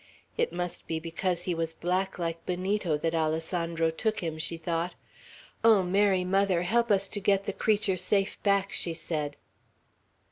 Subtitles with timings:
[0.35, 4.95] "It must be because he was black like Benito, that Alessandro took him," she thought.
[5.63, 9.37] "Oh, Mary Mother, help us to get the creature safe back!" she said.